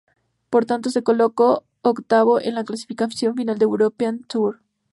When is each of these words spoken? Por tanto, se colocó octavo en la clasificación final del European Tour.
Por 0.49 0.65
tanto, 0.65 0.89
se 0.89 1.03
colocó 1.03 1.63
octavo 1.83 2.41
en 2.41 2.55
la 2.55 2.63
clasificación 2.63 3.35
final 3.35 3.59
del 3.59 3.67
European 3.67 4.23
Tour. 4.23 4.59